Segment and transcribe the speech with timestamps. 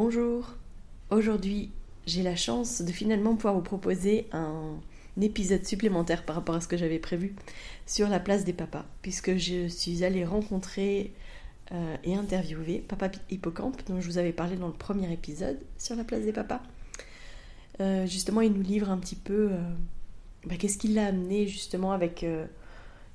[0.00, 0.54] Bonjour.
[1.10, 1.72] Aujourd'hui,
[2.06, 4.76] j'ai la chance de finalement pouvoir vous proposer un
[5.20, 7.34] épisode supplémentaire par rapport à ce que j'avais prévu
[7.84, 11.12] sur la place des papas, puisque je suis allée rencontrer
[11.72, 15.96] euh, et interviewer Papa Hippocampe, dont je vous avais parlé dans le premier épisode sur
[15.96, 16.62] la place des papas.
[17.80, 19.58] Euh, justement, il nous livre un petit peu euh,
[20.46, 22.24] bah, qu'est-ce qui l'a amené justement avec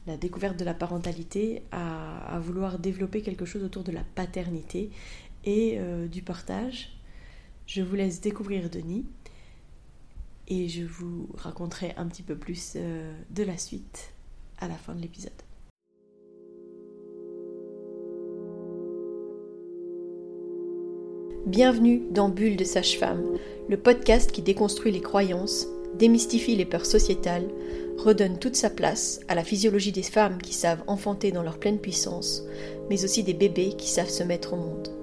[0.05, 4.89] la découverte de la parentalité à, à, vouloir développer quelque chose autour de la paternité
[5.45, 6.89] et euh, du partage.
[7.65, 9.05] Je vous laisse découvrir Denis
[10.47, 14.13] et je vous raconterai un petit peu plus euh, de la suite
[14.59, 15.31] à la fin de l'épisode.
[21.45, 23.37] Bienvenue dans Bulle de Sage-Femme,
[23.67, 25.67] le podcast qui déconstruit les croyances,
[25.99, 27.49] démystifie les peurs sociétales,
[27.97, 31.79] redonne toute sa place à la physiologie des femmes qui savent enfanter dans leur pleine
[31.79, 32.43] puissance,
[32.89, 35.02] mais aussi des bébés qui savent se mettre au monde.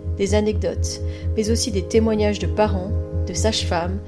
[0.17, 1.01] des anecdotes,
[1.35, 2.91] mais aussi des témoignages de parents,
[3.27, 3.99] de sages-femmes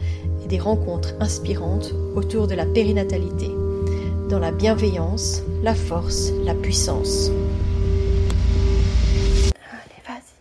[0.44, 3.50] et des rencontres inspirantes autour de la périnatalité,
[4.30, 7.30] dans la bienveillance, la force, la puissance.
[9.72, 10.34] Allez, vas-y.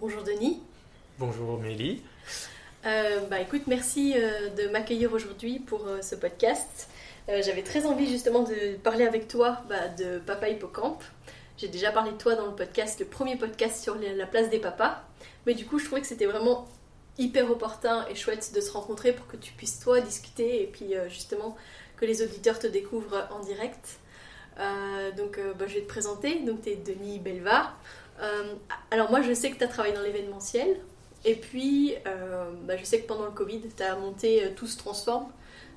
[0.00, 0.60] Bonjour Denis.
[1.18, 2.02] Bonjour Mélie.
[2.86, 6.88] Euh, bah écoute, merci euh, de m'accueillir aujourd'hui pour euh, ce podcast.
[7.28, 11.02] Euh, j'avais très envie justement de parler avec toi bah, de Papa Hippocampe.
[11.58, 14.58] J'ai déjà parlé de toi dans le podcast, le premier podcast sur la place des
[14.58, 15.02] papas.
[15.46, 16.68] Mais du coup, je trouvais que c'était vraiment
[17.18, 20.94] hyper opportun et chouette de se rencontrer pour que tu puisses toi discuter et puis
[20.94, 21.56] euh, justement
[21.96, 23.98] que les auditeurs te découvrent en direct.
[24.60, 27.74] Euh, donc bah, je vais te présenter, donc tu es Denis Belva.
[28.90, 30.78] alors moi je sais que tu as travaillé dans l'événementiel
[31.24, 31.94] et puis
[32.66, 35.30] bah, je sais que pendant le Covid tu as monté Tout se transforme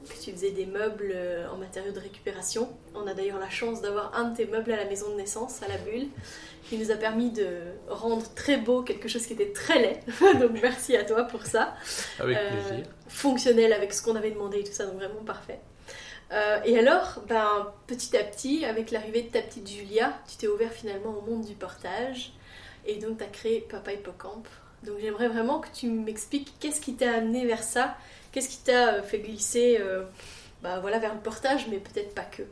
[0.07, 2.69] que tu faisais des meubles euh, en matériaux de récupération.
[2.95, 5.61] On a d'ailleurs la chance d'avoir un de tes meubles à la maison de naissance,
[5.63, 6.07] à la bulle,
[6.63, 7.47] qui nous a permis de
[7.87, 9.99] rendre très beau quelque chose qui était très laid.
[10.39, 11.75] donc merci à toi pour ça.
[12.19, 12.85] Avec euh, plaisir.
[13.07, 15.59] Fonctionnel avec ce qu'on avait demandé et tout ça, donc vraiment parfait.
[16.31, 20.47] Euh, et alors, ben, petit à petit, avec l'arrivée de ta petite Julia, tu t'es
[20.47, 22.33] ouvert finalement au monde du portage.
[22.85, 24.47] Et donc, tu as créé Papa Hippocampe.
[24.83, 27.97] Donc, j'aimerais vraiment que tu m'expliques qu'est-ce qui t'a amené vers ça
[28.39, 30.03] Qu'est-ce qui t'a euh, fait glisser euh,
[30.63, 32.43] bah, voilà, vers le portage, mais peut-être pas que?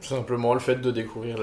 [0.00, 1.38] Simplement le fait de découvrir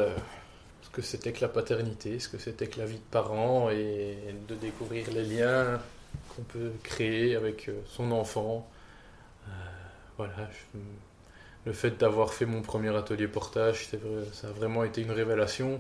[0.82, 4.18] ce que c'était que la paternité, ce que c'était que la vie de parent et
[4.46, 5.80] de découvrir les liens
[6.36, 8.68] qu'on peut créer avec euh, son enfant.
[10.18, 10.50] voilà,
[11.66, 13.88] le fait d'avoir fait mon premier atelier portage,
[14.34, 15.80] ça a vraiment été une révélation.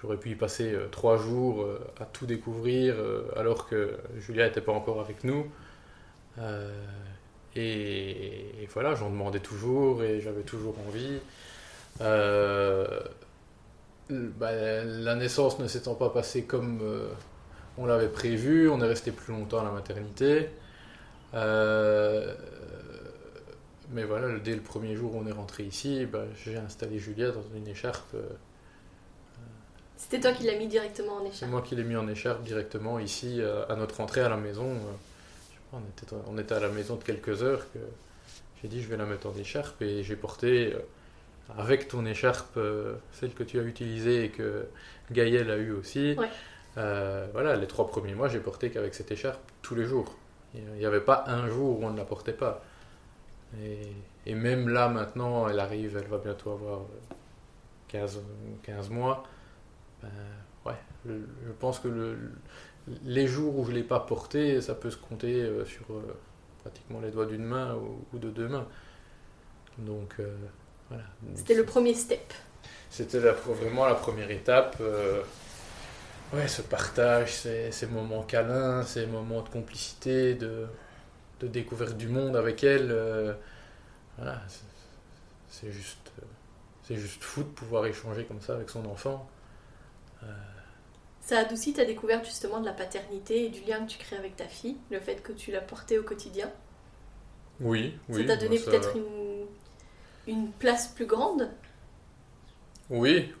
[0.00, 4.46] J'aurais pu y passer euh, trois jours euh, à tout découvrir euh, alors que Julia
[4.46, 5.46] n'était pas encore avec nous.
[7.56, 11.18] Et, voilà, j'en demandais toujours et j'avais toujours envie.
[14.38, 14.52] Bah,
[14.84, 16.80] la naissance ne s'étant pas passée comme
[17.76, 20.48] on l'avait prévu, on est resté plus longtemps à la maternité.
[23.90, 27.32] mais voilà, dès le premier jour où on est rentré ici, bah, j'ai installé Julia
[27.32, 28.16] dans une écharpe
[30.00, 32.42] c'était toi qui l'as mis directement en écharpe C'est moi qui l'ai mis en écharpe
[32.42, 34.70] directement ici, euh, à notre entrée à la maison.
[34.70, 35.78] Euh,
[36.26, 37.78] on, était, à la maison de quelques heures que
[38.60, 40.78] j'ai dit je vais la mettre en écharpe et j'ai porté euh,
[41.56, 42.58] avec ton écharpe,
[43.12, 44.66] celle que tu as utilisée et que
[45.10, 46.16] Gaël a eu aussi.
[46.74, 50.16] voilà, les trois premiers mois, j'ai porté qu'avec cette écharpe tous les jours.
[50.54, 52.64] Il n'y avait pas un jour où on ne la portait pas.
[53.62, 53.80] Et,
[54.26, 56.80] et, même là, maintenant, elle arrive, elle va bientôt avoir
[57.88, 58.20] 15,
[58.62, 59.24] 15 mois.
[60.02, 60.08] Ben,
[60.66, 62.16] ouais, je, pense que le,
[63.04, 66.16] les jours où je ne l'ai pas porté, ça peut se compter euh, sur euh,
[66.60, 67.76] pratiquement les doigts d'une main
[68.12, 68.66] ou, de deux mains.
[69.78, 70.34] Donc euh,
[70.88, 71.04] voilà.
[71.34, 72.32] C'était le premier step.
[72.90, 74.82] C'était vraiment la première étape.
[76.32, 80.66] ouais, ce partage, ces, ces, moments câlins, ces moments de complicité, de,
[81.38, 83.36] de découverte du monde avec elle.
[84.18, 84.42] voilà,
[85.48, 86.10] c'est juste,
[86.82, 89.30] c'est juste fou de pouvoir échanger comme ça avec son enfant.
[91.22, 94.36] Ça adoucit ta découverte justement de la paternité et du lien que tu crées avec
[94.36, 96.52] ta fille, le fait que tu l'as portée au quotidien?
[97.60, 98.22] Oui, oui.
[98.22, 99.46] Ça t'a donné bah, peut-être une,
[100.26, 101.50] une place plus grande?
[102.90, 103.32] Oui,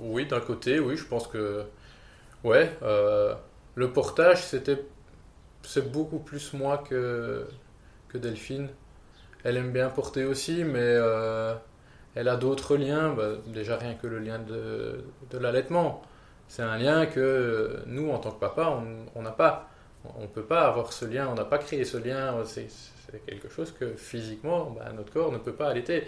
[0.00, 1.64] oui, d'un côté, oui, je pense que.
[2.44, 3.34] Ouais, euh,
[3.76, 4.78] le portage, c'était.
[5.64, 7.46] C'est beaucoup plus moi que,
[8.08, 8.70] que Delphine.
[9.44, 11.54] Elle aime bien porter aussi, mais euh,
[12.14, 13.12] elle a d'autres liens.
[13.14, 15.04] Bah, déjà, rien que le lien de,
[15.38, 16.02] l'allaitement.
[16.48, 18.82] C'est un lien que nous, en tant que papa,
[19.14, 19.68] on n'a pas.
[20.16, 22.34] On ne peut pas avoir ce lien, on n'a pas créé ce lien.
[22.44, 22.68] C'est
[23.26, 26.04] quelque chose que physiquement, bah, notre corps ne peut pas allaiter.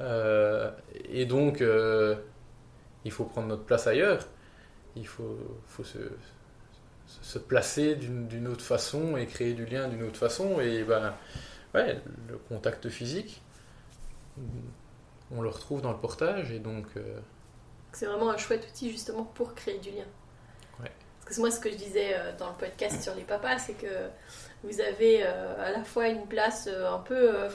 [0.00, 0.70] Euh,
[1.10, 2.16] et donc, euh,
[3.04, 4.20] il faut prendre notre place ailleurs.
[4.96, 5.98] Il faut, faut se,
[7.06, 10.60] se placer d'une autre façon et créer du lien d'une autre façon.
[10.60, 11.14] Et ben,
[11.74, 13.42] ouais, le contact physique,
[15.30, 16.52] on le retrouve dans le portage.
[16.52, 16.86] Et donc.
[16.96, 17.18] Euh,
[17.92, 20.04] c'est vraiment un chouette outil justement pour créer du lien.
[21.24, 24.08] Parce que moi, ce que je disais dans le podcast sur les papas, c'est que
[24.64, 27.48] vous avez à la fois une place un peu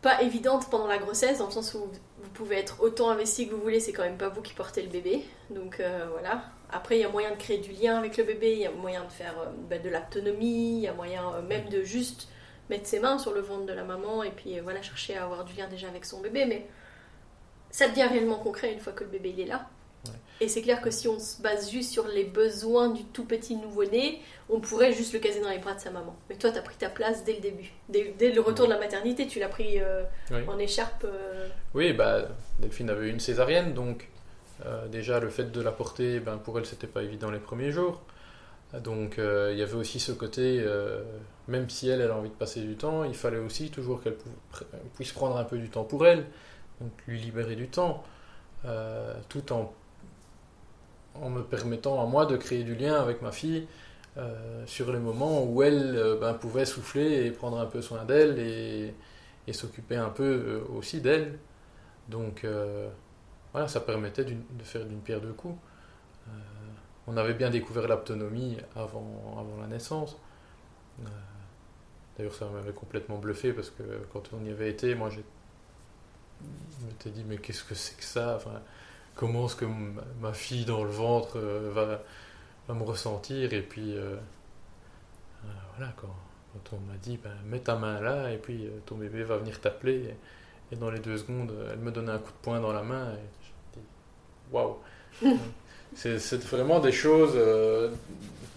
[0.00, 3.54] pas évidente pendant la grossesse, dans le sens où vous pouvez être autant investi que
[3.54, 5.24] vous voulez, c'est quand même pas vous qui portez le bébé.
[5.50, 6.44] Donc euh, voilà.
[6.70, 8.70] Après, il y a moyen de créer du lien avec le bébé, il y a
[8.70, 12.28] moyen de faire euh, bah, de l'autonomie, il y a moyen euh, même de juste
[12.70, 15.44] mettre ses mains sur le ventre de la maman et puis voilà, chercher à avoir
[15.44, 16.44] du lien déjà avec son bébé.
[16.46, 16.66] Mais
[17.70, 19.68] ça devient réellement concret une fois que le bébé il est là.
[20.40, 23.56] Et c'est clair que si on se base juste sur les besoins du tout petit
[23.56, 26.16] nouveau-né, on pourrait juste le caser dans les bras de sa maman.
[26.28, 27.72] Mais toi, tu as pris ta place dès le début.
[27.88, 30.04] Dès, le retour de la maternité, tu l'as pris euh,
[30.46, 31.04] en écharpe.
[31.04, 31.48] Euh.
[31.74, 32.28] Oui, bah,
[32.60, 34.08] Delphine avait une césarienne, donc
[34.64, 37.72] euh, déjà le fait de la porter, ben, pour elle, c'était pas évident les premiers
[37.72, 38.00] jours.
[38.84, 40.62] Donc il y avait aussi ce côté,
[41.48, 44.16] même si elle, a envie de passer du temps, il fallait aussi toujours qu'elle
[44.94, 46.26] puisse prendre un peu du temps pour elle,
[46.80, 48.04] donc lui libérer du temps,
[49.28, 49.72] tout en
[51.22, 53.66] en me permettant à moi de créer du lien avec ma fille
[54.16, 58.04] euh, sur les moments où elle euh, ben, pouvait souffler et prendre un peu soin
[58.04, 58.94] d'elle et,
[59.52, 61.38] s'occuper un peu euh, aussi d'elle.
[62.08, 62.46] Donc
[63.52, 65.58] voilà, ça permettait de faire d'une pierre deux coups.
[67.06, 70.18] on avait bien découvert l'autonomie avant la naissance.
[72.18, 73.82] D'ailleurs, ça m'avait complètement bluffé parce que
[74.12, 75.24] quand on y avait été, moi, j'ai
[76.40, 78.36] je m'étais dit, mais qu'est-ce que c'est que ça?
[78.36, 78.60] Enfin,
[79.14, 79.66] comment est-ce que
[80.20, 81.70] ma fille dans le ventre euh,
[82.68, 83.52] va, me ressentir?
[83.52, 84.16] Et puis, euh,
[85.44, 86.14] euh, voilà, quand,
[86.72, 90.14] on m'a dit, ben, mets ta main là, et puis ton bébé va venir t'appeler.
[90.70, 93.12] Et, dans les deux secondes, elle me donnait un coup de poing dans la main.
[93.12, 93.88] Et je me dis,
[94.52, 94.76] waouh!
[95.94, 97.38] C'est vraiment des choses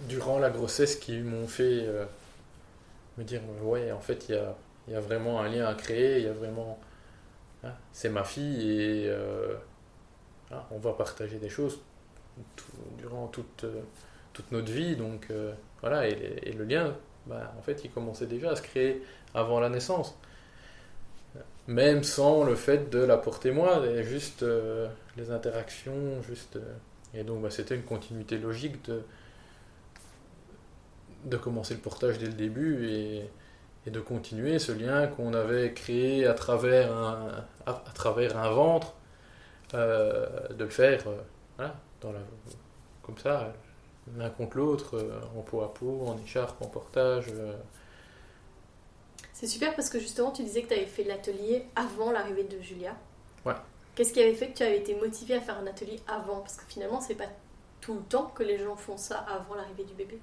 [0.10, 1.88] durant la grossesse qui m'ont fait
[3.18, 4.56] me dire, ouais, en fait, il y a,
[4.90, 6.80] y a, vraiment un lien à créer, il y a vraiment.
[7.64, 9.12] Hein, c'est ma fille et
[10.54, 11.80] ah, on va partager des choses
[12.98, 13.82] durant toute, euh,
[14.34, 14.96] toute notre vie.
[14.96, 19.02] Donc euh, voilà, et, le lien, bah, en fait, il commençait déjà à se créer
[19.34, 20.18] avant la naissance.
[21.68, 26.60] Même sans le fait de la porter moi, juste euh, les interactions, juste.
[27.14, 29.04] et donc bah, c'était une continuité logique de,
[31.26, 33.30] de commencer le portage dès le début et,
[33.86, 36.92] et de continuer ce lien qu'on avait créé à travers
[37.66, 38.94] à travers un ventre
[39.74, 41.68] euh, de le faire euh,
[42.02, 42.20] dans la,
[43.04, 43.54] comme ça,
[44.18, 47.28] l'un contre l'autre, euh, en peau à peau, en écharpe, en portage.
[49.34, 52.60] C'est super parce que justement, tu disais que tu avais fait l'atelier avant l'arrivée de
[52.60, 52.96] Julia.
[53.46, 53.54] Ouais.
[53.96, 56.42] Qu'est-ce qui avait fait que tu avais été motivé à faire un atelier avant?
[56.42, 57.30] Parce que finalement, c'est pas
[57.80, 60.20] tout le temps que les gens font ça avant l'arrivée du bébé.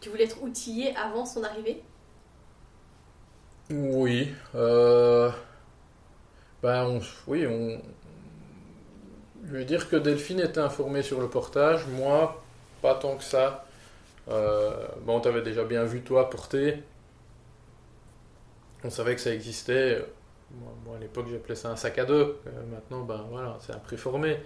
[0.00, 1.82] Tu voulais être outillé avant son arrivée?
[3.70, 4.34] Oui.
[4.54, 5.30] Euh...
[6.62, 7.80] Ben, oui, on...
[9.44, 12.42] je veux dire que Delphine était informée sur le portage, moi,
[12.82, 13.64] pas tant que ça.
[14.28, 16.82] Euh, bon, on t'avait déjà bien vu, toi, porter.
[18.84, 20.04] On savait que ça existait.
[20.84, 22.14] Moi, à l'époque, j'appelais ça un sac à dos.
[22.14, 24.38] Euh, maintenant, ben voilà, c'est un préformé.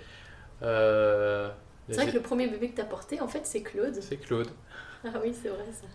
[1.89, 3.97] C'est vrai que le premier bébé que tu as porté, en fait, c'est Claude.
[4.01, 4.49] C'est Claude.
[5.05, 5.87] Ah oui, c'est vrai ça.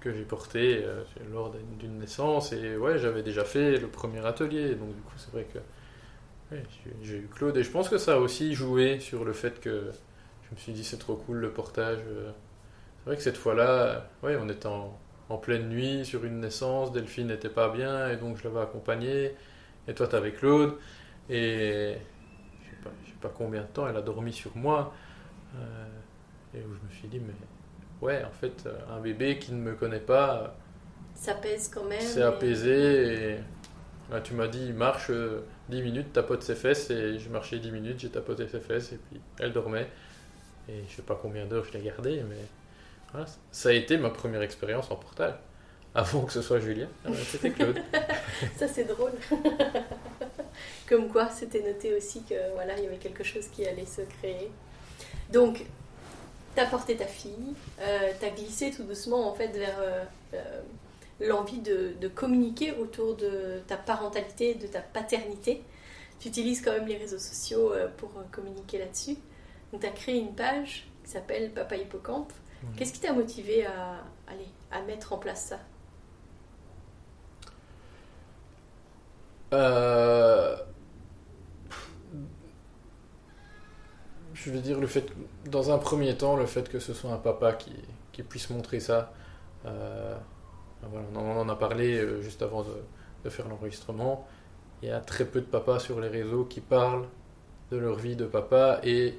[0.00, 0.84] Que j'ai porté
[1.32, 2.52] lors d'une naissance.
[2.52, 4.74] Et ouais, j'avais déjà fait le premier atelier.
[4.74, 5.58] Donc, du coup, c'est vrai que
[7.02, 7.56] j'ai eu Claude.
[7.56, 9.90] Et je pense que ça a aussi joué sur le fait que
[10.48, 11.98] je me suis dit, c'est trop cool le portage.
[11.98, 16.92] C'est vrai que cette fois-là, ouais, on était en, en, pleine nuit sur une naissance.
[16.92, 18.10] Delphine n'était pas bien.
[18.10, 19.34] Et donc, je l'avais accompagnée.
[19.86, 20.74] Et toi, tu avais Claude.
[21.30, 21.94] Et
[22.62, 24.92] je sais pas, sais pas combien de temps elle a dormi sur moi.
[25.56, 25.86] Euh,
[26.54, 27.34] et où je me suis dit, mais
[28.00, 30.56] ouais, en fait, euh, un bébé qui ne me connaît pas.
[31.14, 32.00] Ça pèse quand même.
[32.00, 33.32] C'est apaisé.
[33.32, 33.36] Et
[34.10, 36.90] là, tu m'as dit, marche 10 euh, minutes, tapote ses fesses.
[36.90, 38.92] Et j'ai marché 10 minutes, j'ai tapoté ses fesses.
[38.92, 39.88] Et puis, elle dormait.
[40.68, 42.36] Et je sais pas combien d'heures je l'ai gardée, mais
[43.10, 45.34] voilà, ça a été ma première expérience en portage.
[45.94, 47.80] Avant que ce soit Julien, ah c'était Claude.
[48.56, 49.12] ça, c'est drôle.
[50.88, 54.02] Comme quoi, c'était noté aussi que voilà, il y avait quelque chose qui allait se
[54.02, 54.50] créer.
[55.32, 55.64] Donc,
[56.54, 60.60] t'as porté ta fille, euh, t'as glissé tout doucement en fait vers euh, euh,
[61.20, 65.62] l'envie de, de, communiquer autour de ta parentalité, de ta paternité.
[66.20, 69.16] Tu utilises quand même les réseaux sociaux pour communiquer là-dessus.
[69.72, 72.32] Donc, t'as créé une page qui s'appelle Papa Hippocampe.
[72.76, 75.60] Qu'est-ce qui t'a motivé à, aller, à mettre en place ça?
[79.52, 80.56] Euh,
[84.44, 85.06] je veux dire, le fait,
[85.46, 87.72] dans un premier temps, le fait que ce soit un papa qui,
[88.12, 89.12] qui puisse montrer ça,
[89.66, 90.16] euh,
[90.82, 94.26] voilà, on en a parlé euh, juste avant de, faire l'enregistrement.
[94.80, 97.06] Il y a très peu de papas sur les réseaux qui parlent
[97.70, 99.18] de leur vie de papa et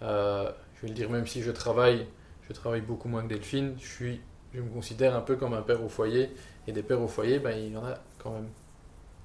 [0.00, 2.06] euh, je vais le dire, même si je travaille,
[2.48, 4.20] je travaille beaucoup moins que Delphine, je, suis,
[4.54, 6.30] je me considère un peu comme un père au foyer
[6.66, 8.48] et des pères au foyer, ben, il y en a quand même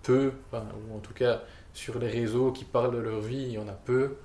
[0.02, 3.58] peu, ou en tout cas sur les réseaux qui parlent de leur vie, il y
[3.58, 4.18] en a peu.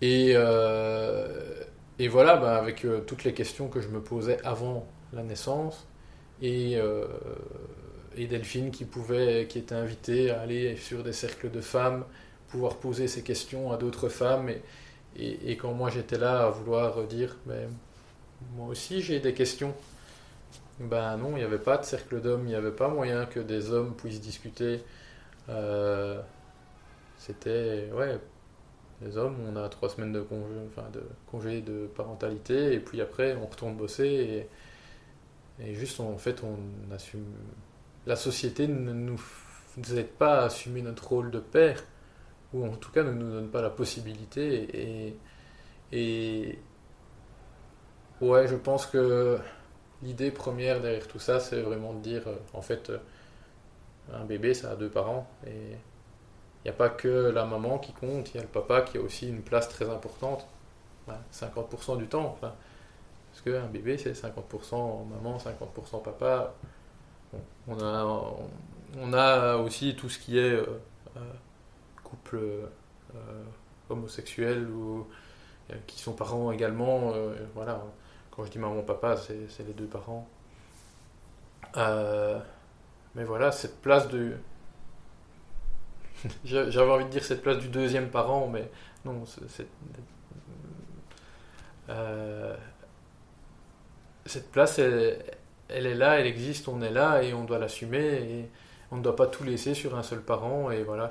[0.00, 1.62] Et, euh,
[1.98, 5.86] et voilà, bah, avec euh, toutes les questions que je me posais avant la naissance,
[6.42, 7.06] et, euh,
[8.16, 12.04] et Delphine qui, pouvait, qui était invitée à aller sur des cercles de femmes,
[12.48, 14.50] pouvoir poser ces questions à d'autres femmes,
[15.16, 17.68] et, quand moi j'étais là à vouloir dire, mais
[18.56, 19.74] moi aussi j'ai des questions.
[20.80, 23.40] Ben non, il n'y avait pas de cercle d'hommes, il n'y avait pas moyen que
[23.40, 24.80] des hommes puissent discuter.
[27.18, 28.18] C'était, ouais,
[29.02, 30.24] les hommes, on a trois semaines de
[31.26, 34.48] congé, de parentalité, et puis après on retourne bosser,
[35.60, 37.24] et, juste en fait on assume.
[38.06, 39.20] La société ne nous,
[39.96, 41.82] aide pas à assumer notre rôle de père,
[42.52, 45.16] ou en tout cas ne nous donne pas la possibilité, et,
[45.92, 46.58] et
[48.20, 49.38] ouais, je pense que
[50.02, 52.22] l'idée première derrière tout ça, c'est vraiment de dire,
[52.52, 52.92] en fait,
[54.12, 55.76] un bébé, ça a deux parents, et
[56.64, 59.00] n'y a pas que la maman qui compte, il y a le papa qui a
[59.00, 60.46] aussi une place très importante,
[61.32, 62.36] 50% du temps.
[62.36, 62.52] Enfin,
[63.32, 66.54] parce qu'un bébé, c'est 50% maman, 50% papa.
[67.68, 70.80] on, a, aussi tout ce qui est euh,
[71.16, 71.20] euh,
[72.02, 73.44] couple euh,
[73.90, 75.06] homosexuel ou
[75.86, 77.12] qui sont parents également.
[77.54, 77.82] Voilà,
[78.30, 80.28] quand je dis maman-papa, c'est les deux parents.
[83.14, 84.36] mais voilà, cette place de
[86.44, 88.70] j'avais envie de dire cette place du deuxième parent, mais
[89.04, 89.66] non, c'est,
[91.90, 92.56] euh,
[94.26, 95.22] cette place, elle,
[95.68, 98.50] elle, est là, elle existe, on est là et on doit l'assumer et
[98.90, 100.70] on ne doit pas tout laisser sur un seul parent.
[100.70, 101.10] Et voilà,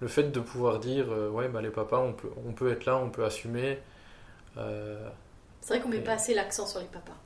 [0.00, 2.86] le fait de pouvoir dire, euh, ouais, bah, les papas, on peut, on peut être
[2.86, 3.78] là, on peut assumer.
[4.56, 5.08] Euh,
[5.60, 7.16] c'est vrai qu'on met pas assez l'accent sur les papas.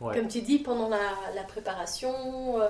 [0.00, 0.14] Ouais.
[0.14, 2.60] Comme tu dis, pendant la, la préparation,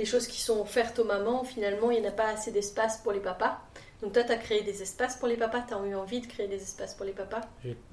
[0.00, 3.02] les choses qui sont offertes aux mamans, finalement, il n'y en a pas assez d'espace
[3.02, 3.60] pour les papas.
[4.00, 6.26] Donc toi, tu as créé des espaces pour les papas, tu as eu envie de
[6.26, 7.42] créer des espaces pour les papas?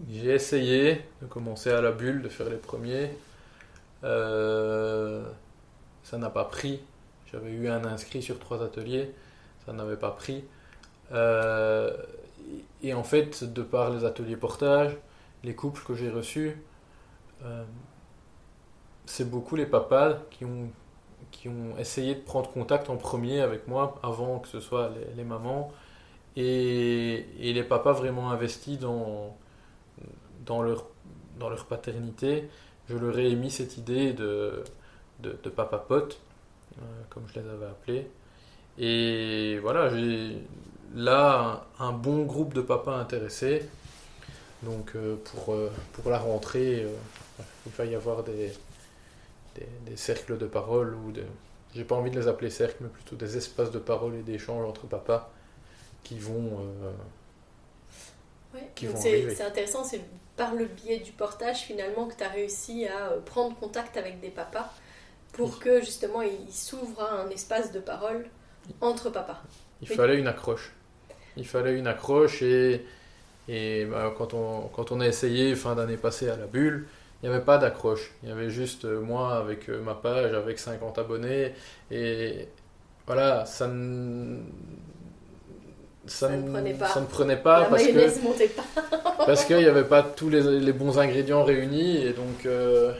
[0.09, 3.09] J'ai essayé de commencer à la bulle, de faire les premiers.
[4.05, 5.25] Euh,
[6.03, 6.79] ça n'a pas pris.
[7.29, 9.13] J'avais eu un inscrit sur trois ateliers,
[9.65, 10.45] ça n'avait pas pris.
[11.11, 11.91] Euh,
[12.81, 14.95] et en fait, de par les ateliers portage,
[15.43, 16.55] les couples que j'ai reçus,
[17.43, 17.65] euh,
[19.05, 20.69] c'est beaucoup les papas qui ont
[21.31, 25.23] qui ont essayé de prendre contact en premier avec moi avant que ce soit les,
[25.23, 25.71] mamans
[26.35, 29.35] et, les papas vraiment investis dans,
[30.45, 30.85] dans, leur,
[31.39, 32.49] dans leur paternité.
[32.89, 34.63] Je leur ai émis cette idée de,
[35.19, 36.19] de, papa pote,
[36.77, 38.07] euh, comme je les avais appelés.
[38.77, 40.37] Et voilà, j'ai
[40.95, 43.67] là un, bon groupe de papas intéressés.
[44.63, 46.85] Donc euh, pour, euh, pour la rentrée,
[47.65, 48.53] il va y avoir des,
[49.57, 51.23] des, des, cercles de parole ou de.
[51.75, 54.65] J'ai pas envie de les appeler cercles, mais plutôt des espaces de parole et d'échange
[54.65, 55.31] entre papas
[56.03, 56.59] qui vont.
[58.53, 60.01] Euh, ouais, c'est intéressant, c'est
[60.37, 64.21] par le biais du portage finalement que tu as réussi à euh, prendre contact avec
[64.21, 64.71] des papas
[65.33, 65.59] pour oui.
[65.59, 68.27] que justement il s'ouvre un espace de parole
[68.79, 69.41] entre papas.
[69.81, 70.73] Il fallait une accroche.
[71.35, 72.85] Il fallait une accroche et,
[73.47, 76.87] et bah, quand, on, quand on a essayé fin d'année passée à la bulle,
[77.21, 78.11] il n'y avait pas d'accroche.
[78.23, 81.53] Il y avait juste euh, moi avec euh, ma page, avec 50 abonnés.
[81.91, 82.47] Et
[83.05, 84.39] voilà, ça ne.
[86.05, 86.87] Ça, ça, ne prenait pas.
[86.87, 88.63] Ça ne prenait pas La parce que montait pas.
[89.27, 92.93] parce qu'il n'y avait pas tous les, les, bons ingrédients réunis et donc euh,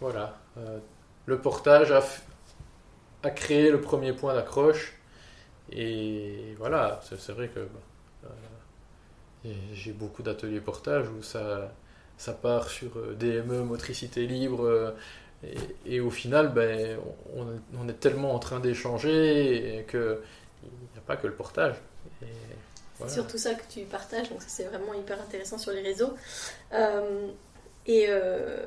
[0.00, 0.78] voilà euh,
[1.26, 2.02] le portage a,
[3.24, 4.94] a, créé le premier point d'accroche
[5.72, 7.60] et voilà c'est vrai que
[8.22, 8.28] bah,
[9.46, 11.72] euh, j'ai beaucoup d'ateliers portage où ça
[12.18, 14.94] ça part sur DME, motricité libre,
[15.44, 16.98] et, et, au final, ben,
[17.36, 17.46] on,
[17.78, 20.22] on, est tellement en train d'échanger que
[20.62, 21.76] il n'y a pas que le portage.
[22.22, 22.26] Et
[22.98, 26.14] C'est surtout ça que tu partages, donc ça, c'est vraiment hyper intéressant sur les réseaux.
[26.72, 27.28] Euh,
[27.86, 28.64] et euh,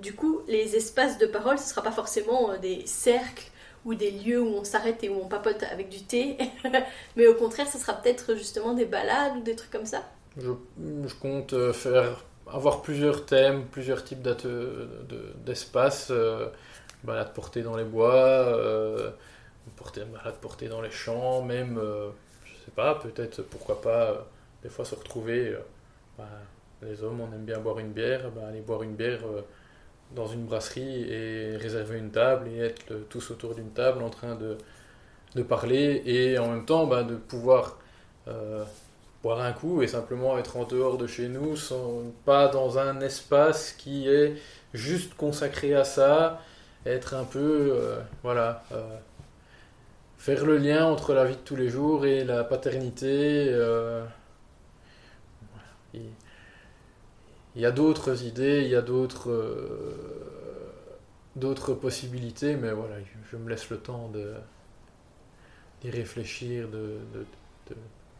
[0.00, 3.50] du coup, les espaces de parole, ce ne sera pas forcément euh, des cercles
[3.84, 6.38] ou des lieux où on s'arrête et où on papote avec du thé,
[7.16, 10.02] mais au contraire, ce sera peut-être justement des balades ou des trucs comme ça.
[10.36, 10.50] Je,
[11.06, 16.48] je compte euh, faire avoir plusieurs thèmes, plusieurs types d'ate- de- d'espaces, euh,
[17.04, 19.10] balade portée dans les bois, euh,
[19.76, 22.10] portée, dans les champs, même, euh,
[22.44, 24.18] je sais pas, peut-être pourquoi pas euh,
[24.62, 25.48] des fois se retrouver.
[25.48, 25.60] euh,
[26.18, 26.24] bah,
[26.82, 29.42] les hommes, on aime bien boire une bière, bah, aller boire une bière euh,
[30.14, 34.36] dans une brasserie et réserver une table et être tous autour d'une table en train
[34.36, 34.56] de,
[35.42, 37.78] parler et en même temps bah, de pouvoir
[39.24, 43.00] boire un coup et simplement être en dehors de chez nous, sans, pas dans un
[43.00, 44.34] espace qui est
[44.74, 46.42] juste consacré à ça,
[46.84, 48.98] être un peu, euh, voilà, euh,
[50.18, 53.48] faire le lien entre la vie de tous les jours et la paternité.
[53.50, 54.04] euh.
[55.94, 56.02] Il,
[57.62, 59.30] y a d'autres idées, il y a d'autres
[61.36, 62.96] d'autres possibilités, mais voilà,
[63.30, 64.10] je, me laisse le temps
[65.82, 66.98] d'y réfléchir, de,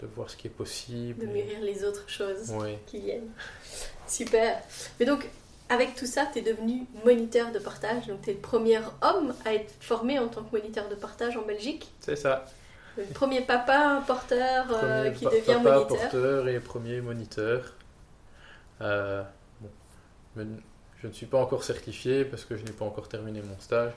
[0.08, 1.26] de voir ce qui est possible.
[1.26, 2.52] De mûrir les autres choses
[2.87, 3.30] qui viennent.
[4.06, 4.61] Super.
[5.00, 5.28] Mais donc,
[5.68, 8.06] avec tout ça, tu es devenu moniteur de partage.
[8.06, 11.37] Donc, tu es le premier homme à être formé en tant que moniteur de partage
[11.37, 11.90] en Belgique.
[12.00, 12.44] C'est ça.
[12.96, 15.99] Le premier papa porteur euh, qui pa- devient papa, moniteur.
[16.11, 17.73] porteur et premier moniteur.
[18.80, 19.23] Euh,
[19.61, 20.46] bon,
[21.02, 23.92] je ne suis pas encore certifié parce que je n'ai pas encore terminé mon stage.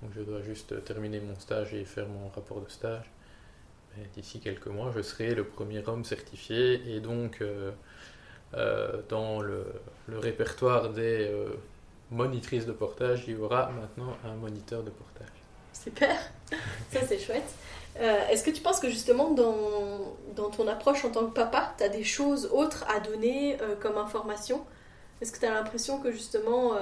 [0.00, 3.04] Donc je dois juste terminer mon stage et faire mon rapport de stage.
[4.14, 7.70] D'ici quelques mois, je serai le premier homme certifié et donc euh,
[8.54, 9.64] euh, dans le,
[10.08, 11.48] répertoire des euh,
[12.10, 15.28] monitrices de portage, il y aura maintenant un moniteur de portage.
[15.72, 16.16] Super.
[16.92, 17.54] Ça, c'est chouette.
[18.30, 21.82] Est-ce que tu penses que justement, dans, dans ton approche en tant que papa, tu
[21.82, 24.64] as des choses autres à donner comme information?
[25.20, 26.74] Est-ce que tu as l'impression que justement,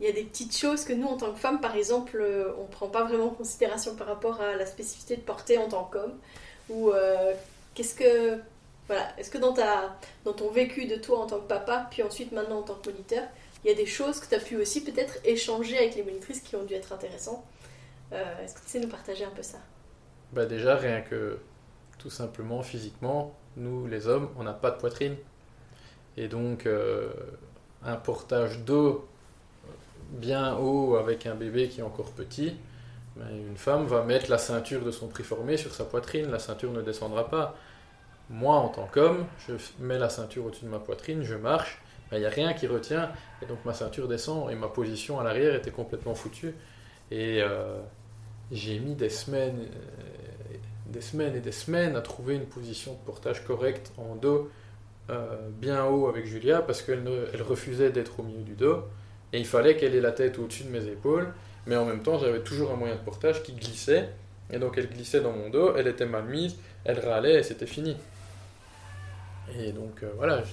[0.00, 2.52] il y a des petites choses que nous, en tant que femmes, par exemple, euh,
[2.58, 5.68] on ne prend pas vraiment en considération par rapport à la spécificité de porter en
[5.68, 6.18] tant qu'homme
[6.68, 7.32] Ou euh,
[7.74, 8.40] qu'est-ce que.
[8.86, 12.02] Voilà, est-ce que dans, ta, dans ton vécu de toi en tant que papa, puis
[12.02, 13.22] ensuite maintenant en tant que moniteur,
[13.64, 16.40] il y a des choses que tu as pu aussi peut-être échanger avec les monitrices
[16.40, 17.42] qui ont dû être intéressantes?
[18.12, 19.56] Euh, Est-ce que tu sais nous partager un peu ça?
[20.32, 21.38] Bah déjà, rien que
[21.98, 25.16] tout simplement physiquement, nous les hommes, on n'a pas de poitrine.
[26.18, 26.68] Et donc,
[27.82, 29.08] un portage d'eau
[30.14, 32.56] bien haut avec un bébé qui est encore petit,
[33.16, 36.72] ben, une femme va mettre la ceinture de son préformé sur sa poitrine, la ceinture
[36.72, 37.56] ne descendra pas.
[38.30, 41.80] Moi, en tant qu'homme, je mets la ceinture au-dessus de ma poitrine, je marche,
[42.12, 43.10] il n'y a rien qui retient,
[43.42, 46.54] et donc ma ceinture descend, et ma position à l'arrière était complètement foutue.
[47.10, 47.80] Et euh,
[48.50, 52.98] j'ai mis des semaines, euh, des semaines et des semaines à trouver une position de
[52.98, 54.50] portage correcte en dos,
[55.10, 58.84] euh, bien haut avec Julia, parce qu'elle elle refusait d'être au milieu du dos,
[59.34, 61.26] et il fallait qu'elle ait la tête au-dessus de mes épaules,
[61.66, 64.08] mais en même temps j'avais toujours un moyen de portage qui glissait,
[64.52, 67.66] et donc elle glissait dans mon dos, elle était mal mise, elle râlait et c'était
[67.66, 67.96] fini.
[69.58, 70.44] Et donc euh, voilà,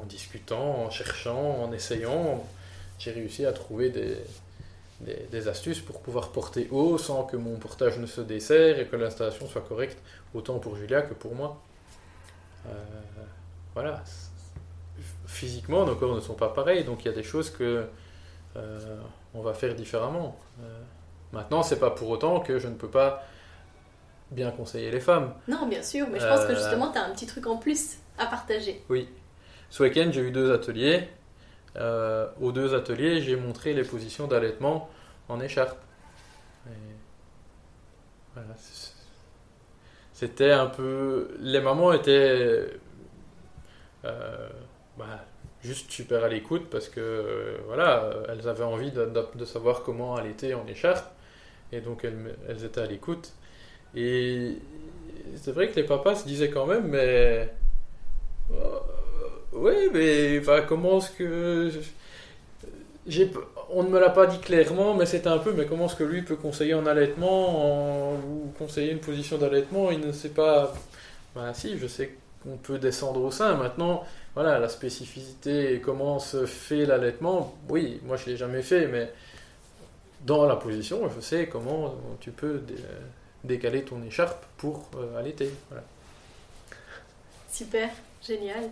[0.00, 2.44] en, discutant, en cherchant, en essayant,
[2.98, 3.92] j'ai réussi à trouver
[5.00, 8.96] des astuces pour pouvoir porter haut sans que mon portage ne se desserre et que
[8.96, 9.98] l'installation soit correcte,
[10.34, 11.62] autant pour Julia que pour moi.
[12.66, 12.72] Euh,
[13.74, 14.02] voilà.
[15.38, 17.86] Physiquement, nos corps ne sont pas pareils, donc il y a des choses que
[18.56, 19.00] euh,
[19.34, 20.36] on va faire différemment.
[20.62, 20.80] Euh,
[21.32, 23.22] maintenant, c'est pas pour autant que je ne peux pas
[24.32, 25.32] bien conseiller les femmes.
[25.46, 27.56] Non, bien sûr, mais je pense que Euh, justement, tu as un petit truc en
[27.56, 28.82] plus à partager.
[29.70, 31.08] Ce week-end, j'ai eu deux ateliers.
[32.40, 34.90] Aux deux ateliers, j'ai montré les positions d'allaitement
[35.28, 35.78] en écharpe.
[36.66, 36.70] Et
[38.34, 38.92] voilà, c'est-
[40.14, 41.36] C'était un peu.
[41.38, 42.70] Les mamans étaient
[44.04, 44.48] euh,
[44.98, 45.24] bah,
[45.62, 50.16] juste super à l'écoute parce que euh, voilà, euh, elles avaient envie de, savoir comment
[50.16, 51.06] allaiter en écharpe.
[51.72, 53.32] Et donc elles, étaient à l'écoute.
[53.94, 54.56] Et
[55.36, 57.50] c'est vrai que les papas se disaient quand même, mais.
[58.52, 58.78] euh,
[59.52, 61.70] oui, mais comment est-ce que.
[63.06, 63.30] J'ai,
[63.70, 66.04] on ne me l'a pas dit clairement, mais c'était un peu, mais comment est-ce que
[66.04, 69.90] lui peut conseiller en allaitement en- ou conseiller une position d'allaitement?
[69.90, 70.74] Il ne sait pas.
[71.34, 73.54] Bah, si, je sais qu'on peut descendre au sein.
[73.56, 74.04] Maintenant,
[74.38, 78.86] voilà, la spécificité et comment se fait l'allaitement, oui, moi je ne l'ai jamais fait,
[78.86, 79.12] mais
[80.20, 82.76] dans la position, je sais comment tu peux dé-
[83.42, 85.50] décaler ton écharpe pour euh, allaiter.
[85.70, 85.82] Voilà.
[87.52, 87.88] Super,
[88.24, 88.70] génial.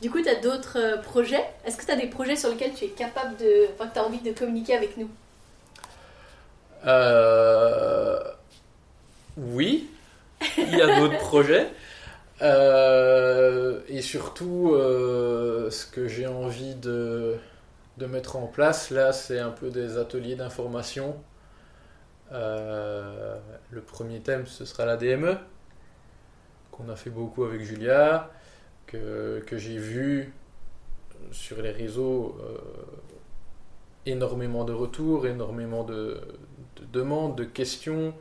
[0.00, 1.44] Du coup, tu as d'autres euh, projets?
[1.66, 3.66] Est-ce que tu as des projets sur lesquels tu es capable de.
[3.74, 5.10] Enfin, que tu as envie de communiquer avec nous?
[6.86, 8.18] Euh,
[9.36, 9.90] oui,
[10.56, 11.68] il y a d'autres projets.
[12.42, 17.38] Euh, et surtout, euh, ce que j'ai envie de,
[17.98, 21.16] mettre en place, là, c'est un peu des ateliers d'information.
[22.32, 23.38] Euh,
[23.70, 25.38] le premier thème, ce sera la DME,
[26.72, 28.30] qu'on a fait beaucoup avec Julia,
[28.86, 30.32] que, j'ai vu
[31.32, 32.36] sur les réseaux
[34.06, 36.20] énormément de retours, énormément de,
[36.76, 38.14] de demandes, de questions.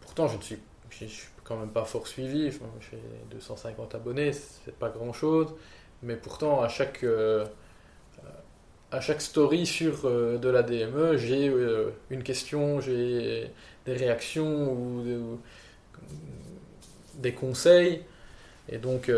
[0.00, 0.58] pourtant, je ne suis,
[0.90, 2.48] je suis quand même pas fort suivi.
[2.52, 2.98] j'ai
[3.32, 5.48] 250 abonnés, c'est pas grand chose.
[6.04, 7.44] Mais pourtant, à chaque, euh,
[8.92, 13.50] à chaque story sur euh, de la DME, j'ai euh, une question, j'ai
[13.84, 15.40] des réactions ou,
[17.16, 18.02] des conseils.
[18.68, 19.08] Et donc,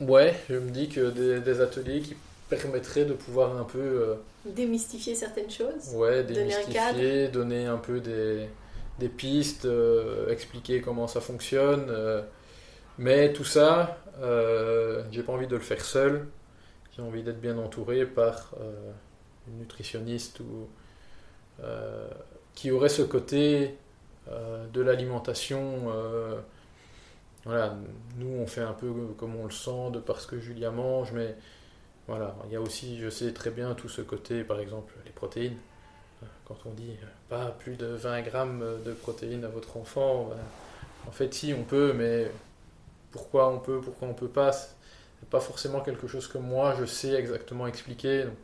[0.00, 2.14] ouais, je me dis que des, des, ateliers qui
[2.48, 4.14] permettraient de pouvoir un peu.
[4.44, 5.92] démystifier certaines choses.
[5.94, 8.46] Ouais, démystifier, donner un peu des
[8.98, 11.86] des pistes, euh, expliquer comment ça fonctionne.
[11.88, 12.22] Euh,
[12.98, 16.28] mais tout ça, euh, j'ai pas envie de le faire seul.
[16.96, 18.54] J'ai envie d'être bien entouré par
[19.48, 20.68] une nutritionniste ou
[22.54, 23.76] qui aurait ce côté
[24.72, 25.92] de l'alimentation.
[27.44, 27.76] voilà,
[28.16, 31.34] nous on fait un peu comme on le sent de parce que Julia mange, mais
[32.06, 35.10] voilà, il y a aussi, je sais très bien tout ce côté, par exemple les
[35.10, 35.58] protéines
[36.46, 40.36] quand on dit euh, pas plus de 20 grammes de protéines à votre enfant, ben,
[41.08, 42.30] en fait si on peut, mais
[43.10, 46.84] pourquoi on peut, pourquoi on peut pas, c'est pas forcément quelque chose que moi je
[46.84, 48.24] sais exactement expliquer.
[48.24, 48.36] Donc,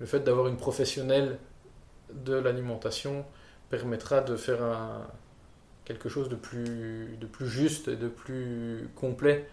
[0.00, 1.38] le fait d'avoir une professionnelle
[2.12, 3.24] de l'alimentation
[3.68, 5.06] permettra de faire un,
[5.84, 9.48] quelque chose de plus, de plus juste et de plus complet.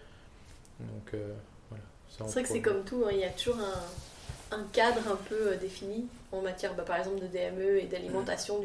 [0.80, 1.34] Donc euh,
[1.70, 1.84] voilà.
[2.10, 3.12] C'est vrai que c'est comme tout, hein.
[3.14, 3.82] il y a toujours un,
[4.52, 8.62] un cadre un peu euh, défini en matière bah, par exemple de DME et d'alimentation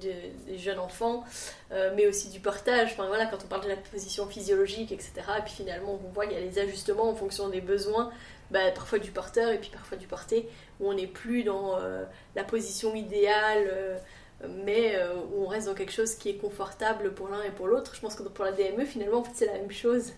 [0.00, 1.24] des jeunes enfants,
[1.72, 2.94] euh, mais aussi du portage.
[2.96, 5.12] Voilà, quand on parle de la position physiologique, etc.
[5.38, 8.10] Et puis finalement, on voit qu'il y a les ajustements en fonction des besoins,
[8.50, 10.48] bah, parfois du porteur et puis parfois du porté,
[10.80, 14.00] où on n'est plus dans euh, la position idéale.
[14.64, 14.98] mais
[15.32, 17.94] où on reste dans quelque chose qui est confortable pour l'un et pour l'autre.
[17.94, 20.12] Je pense que pour la DME, finalement, c'est la même chose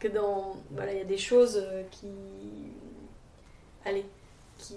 [0.00, 0.56] que dans...
[0.72, 2.08] Voilà, il y a des choses qui...
[3.84, 4.04] Allez,
[4.60, 4.76] qui,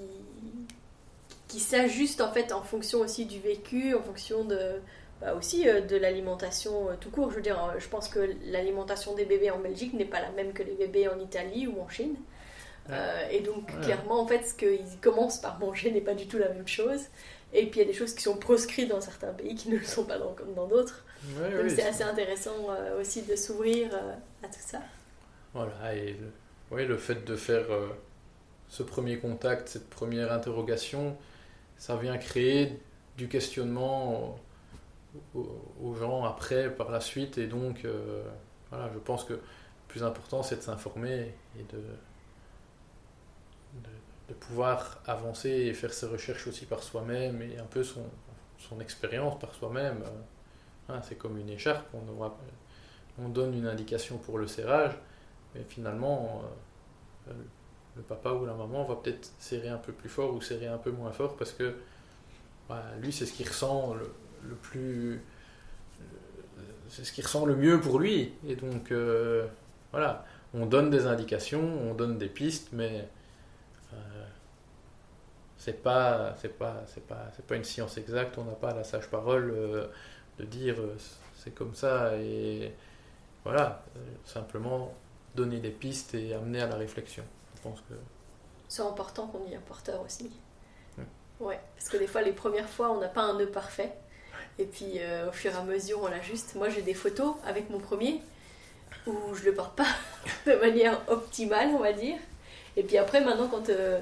[1.47, 4.79] qui s'ajuste en fait en fonction aussi du vécu, en fonction de
[5.21, 7.29] bah aussi euh, de l'alimentation euh, tout court.
[7.29, 10.31] Je veux dire, euh, je pense que l'alimentation des bébés en Belgique n'est pas la
[10.31, 12.15] même que les bébés en Italie ou en Chine.
[13.31, 16.49] et donc clairement en fait ce qu'ils commencent par manger n'est pas du tout la
[16.49, 17.01] même chose.
[17.53, 19.77] Et puis il y a des choses qui sont proscrites dans certains pays qui ne
[19.77, 21.05] le sont pas dans, comme dans d'autres.
[21.37, 22.57] donc c'est assez intéressant
[22.99, 23.95] aussi de s'ouvrir
[24.43, 24.79] à tout ça.
[25.53, 26.31] Voilà, et le,
[26.71, 27.67] oui, le fait de faire
[28.73, 31.15] ce premier contact, cette première interrogation,
[31.77, 32.81] ça vient créer
[33.17, 34.35] du questionnement
[35.35, 37.37] aux, gens après, par la suite.
[37.37, 38.23] Et donc, euh,
[38.71, 39.41] voilà, je pense que le
[39.87, 41.83] plus important, c'est de s'informer et de,
[44.39, 48.01] pouvoir avancer et faire ses recherches aussi par soi-même et un peu son,
[48.81, 50.03] expérience par soi-même.
[50.89, 52.01] Hein, c'est comme une écharpe, on,
[53.23, 54.97] on, donne une indication pour le serrage,
[55.53, 56.41] mais finalement,
[57.27, 57.33] euh,
[57.95, 60.77] le papa ou la maman va peut-être serrer un peu plus fort ou serrer un
[60.77, 61.75] peu moins fort parce que
[62.69, 65.21] bah, lui, c'est ce qu'il ressent le, plus.
[66.89, 68.33] C'est ce qu'il ressent le mieux pour lui.
[68.47, 69.47] Et donc, euh,
[69.91, 73.07] voilà, on donne des indications, on donne des pistes, mais
[73.93, 73.97] euh,
[75.57, 78.37] c'est pas, c'est pas, pas, pas une science exacte.
[78.37, 79.87] On n'a pas la sage parole euh,
[80.39, 80.75] de dire
[81.35, 82.73] c'est comme ça et
[83.43, 83.83] voilà,
[84.23, 84.93] simplement
[85.35, 87.23] donner des pistes et amener à la réflexion
[87.63, 87.93] pense que.
[88.67, 90.31] C'est important qu'on y ait un porteur aussi.
[91.39, 91.59] Ouais.
[91.75, 93.91] parce que des fois, les premières fois, on n'a pas un nœud parfait.
[94.59, 96.55] Et puis, euh, au fur et à mesure, on l'ajuste.
[96.55, 98.21] Moi, j'ai des photos avec mon premier
[99.07, 99.87] où je le porte pas
[100.45, 102.17] de manière optimale, on va dire.
[102.77, 103.69] Et puis après, maintenant, quand.
[103.69, 103.99] Euh,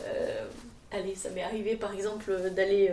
[0.00, 0.46] euh,
[0.92, 2.92] allez, ça m'est arrivé par exemple d'aller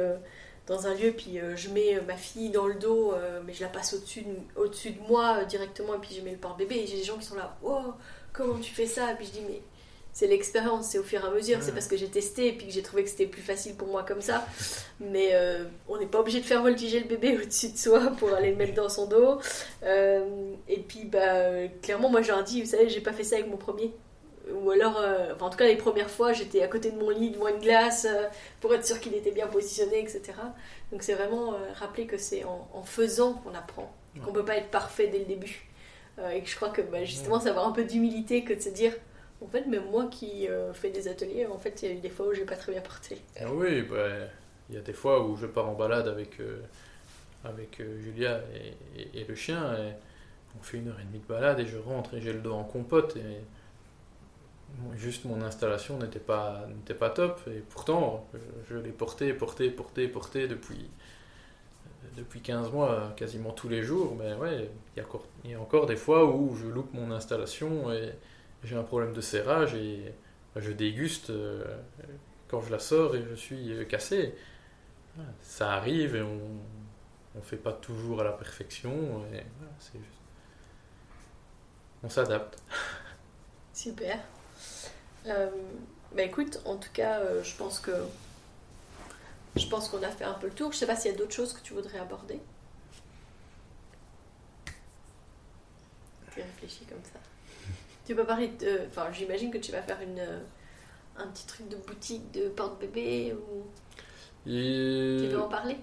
[0.66, 3.14] dans un lieu, puis je mets ma fille dans le dos,
[3.46, 6.38] mais je la passe au-dessus de, au de moi directement, et puis je mets le
[6.38, 6.76] porte-bébé.
[6.76, 7.94] Et j'ai des gens qui sont là, oh,
[8.34, 9.12] comment tu fais ça?
[9.12, 9.62] Et puis je dis, mais
[10.16, 12.68] c'est l'expérience, c'est au fur et à mesure, c'est parce que j'ai testé et puis
[12.68, 14.48] que j'ai trouvé que c'était plus facile pour moi comme ça.
[15.02, 18.34] Mais euh, on n'est pas obligé de faire voltiger le bébé au-dessus de soi pour
[18.34, 19.42] aller le mettre dans son dos.
[19.84, 23.50] Euh, et puis, bah, clairement, moi, j'ai dit, vous savez, j'ai pas fait ça avec
[23.50, 23.92] mon premier.
[24.54, 27.10] Ou alors, euh, enfin, en tout cas, les premières fois, j'étais à côté de mon
[27.10, 28.08] lit devant une glace
[28.62, 30.32] pour être sûr qu'il était bien positionné, etc.
[30.94, 35.08] Donc, c'est vraiment rappeler que c'est en, faisant qu'on apprend, qu'on peut pas être parfait
[35.08, 35.68] dès le début.
[36.34, 38.62] et que je crois que bah, justement, ça va avoir un peu d'humilité que de
[38.62, 38.94] se dire
[39.46, 42.00] en fait, même moi qui euh, fais des ateliers, en fait, il y a eu
[42.00, 43.22] des fois où j'ai pas très bien porté.
[43.40, 44.08] Ah oui, bah,
[44.70, 46.62] il y a des fois où je pars en balade avec, euh,
[47.44, 48.42] avec Julia
[49.14, 49.74] et, le chien.
[49.76, 49.94] Et
[50.60, 52.54] on fait une heure et demie de balade et je rentre et j'ai le dos
[52.54, 53.18] en compote.
[53.18, 53.42] Et
[54.98, 56.66] juste mon installation n'était pas,
[57.00, 57.42] pas top.
[57.48, 58.28] Et pourtant,
[58.68, 60.90] je, l'ai porté, porté, porté, porté depuis,
[62.18, 64.16] depuis 15 mois, quasiment tous les jours.
[64.18, 65.04] Mais ouais, il
[65.48, 68.14] y, y, a encore des fois où je loupe mon installation et
[68.66, 70.14] j'ai un problème de serrage et
[70.56, 71.64] je déguste euh,
[72.48, 74.36] quand je la sors et je suis cassé.
[75.42, 76.40] Ça arrive et on
[77.36, 79.24] ne fait pas toujours à la perfection.
[82.04, 82.62] On s'adapte.
[83.74, 84.20] Super.
[85.28, 85.50] Euh,
[86.16, 87.92] bah écoute, en tout cas, euh, je pense que
[89.56, 90.72] je pense qu'on a fait un peu le tour.
[90.72, 92.40] Je sais pas s'il y a d'autres choses que tu voudrais aborder.
[96.32, 97.20] Tu réfléchis comme ça.
[98.06, 98.82] Tu peux parler de.
[98.88, 100.24] Enfin, j'imagine que tu vas faire une,
[101.18, 103.64] un petit truc de boutique de porte-bébé ou.
[104.46, 105.78] Tu veux en parler?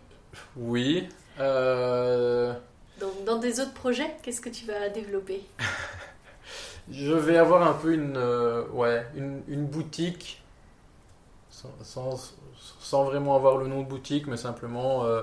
[0.57, 1.09] Oui.
[1.41, 2.53] Euh,
[3.01, 5.43] dans, dans, des autres projets, qu'est-ce que tu vas développer?
[6.91, 10.43] Je vais avoir un peu une, euh, ouais, une, une boutique,
[11.51, 12.17] sans,
[12.81, 15.23] sans, vraiment avoir le nom de boutique, mais simplement euh,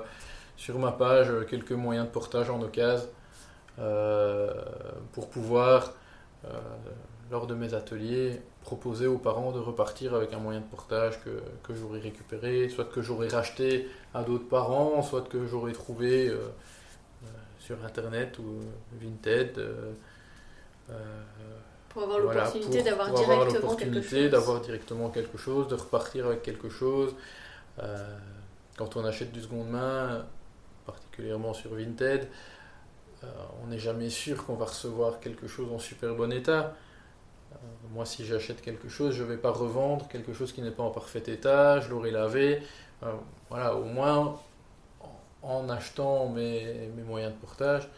[0.58, 3.08] sur ma page quelques moyens de portage en occasion
[5.14, 5.99] pour pouvoir euh,
[7.32, 11.42] lors de mes ateliers, proposer aux parents de repartir avec un moyen de portage que,
[11.64, 16.34] que j'aurais récupéré, soit que j'aurais racheté à d'autres parents, soit que j'aurais trouvé euh,
[16.38, 17.28] euh,
[17.60, 18.62] sur internet ou
[19.00, 19.62] Vinted.
[21.90, 24.32] pour avoir l'opportunité d'avoir directement quelque chose.
[24.32, 27.14] d'avoir directement quelque chose, de repartir avec quelque chose.
[28.78, 30.26] quand on achète du seconde main,
[30.86, 32.28] particulièrement sur Vinted,
[33.24, 33.28] euh,
[33.64, 36.74] on n'est jamais sûr qu'on va recevoir quelque chose en super bon état.
[37.52, 37.56] Euh,
[37.92, 40.84] moi, si j'achète quelque chose, je ne vais pas revendre quelque chose qui n'est pas
[40.84, 42.62] en parfait état, je l'aurai lavé.
[43.04, 43.14] Euh,
[43.50, 44.40] voilà, au moins,
[45.42, 47.90] en achetant mes, moyens de portage,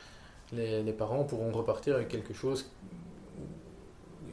[0.54, 2.70] les, parents pourront repartir avec quelque chose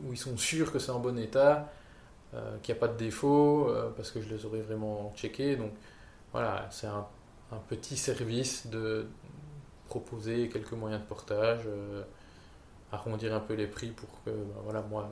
[0.05, 1.70] où ils sont sûrs que c'est en bon état,
[2.62, 5.57] qu'il n'y a pas de défaut, parce que je les aurai vraiment checkés.
[5.57, 5.72] Donc
[6.33, 7.07] voilà, c'est un,
[7.68, 9.07] petit service de,
[9.88, 12.03] proposer quelques moyens de portage, euh,
[12.92, 15.11] arrondir un peu les prix pour que ben voilà, moi,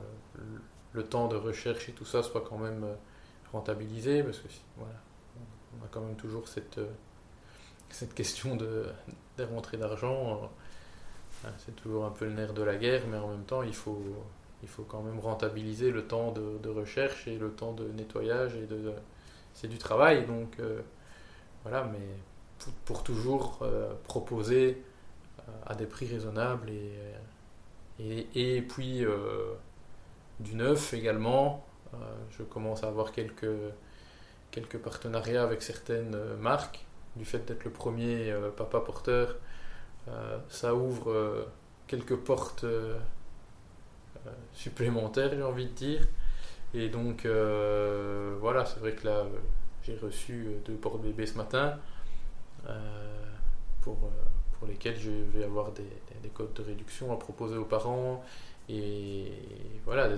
[0.93, 2.95] le, temps de recherche et tout ça soit quand même euh,
[3.51, 4.95] rentabilisé, parce que voilà,
[5.79, 6.89] on a quand même toujours cette, euh,
[7.89, 8.85] cette question de,
[9.37, 10.49] des rentrées d'argent.
[11.59, 14.01] C'est toujours un peu le nerf de la guerre, mais en même temps, il faut,
[14.63, 18.55] il faut quand même rentabiliser le temps de, de recherche et le temps de nettoyage.
[18.55, 18.91] et de,
[19.53, 20.57] C'est du travail, donc
[21.63, 21.99] voilà, mais
[22.85, 24.83] pour, toujours euh, proposer
[25.39, 26.69] euh, à des prix raisonnables
[27.99, 29.53] et, et puis euh,
[30.39, 31.65] du neuf également.
[32.37, 33.57] je commence à avoir quelques,
[34.51, 36.85] quelques partenariats avec certaines marques.
[37.15, 39.37] Du fait d'être le premier papa porteur,
[40.47, 41.47] ça ouvre
[41.87, 42.65] quelques portes
[44.53, 46.07] supplémentaires, j'ai envie de dire.
[46.75, 49.25] Et donc, voilà, c'est vrai que là,
[49.81, 51.79] j'ai reçu deux portes bébés ce matin.
[52.69, 52.73] Euh,
[53.81, 54.09] pour, euh,
[54.57, 55.87] pour lesquels je vais avoir des,
[56.21, 58.25] des, codes de réduction à proposer aux parents
[58.67, 59.31] et
[59.85, 60.17] voilà des,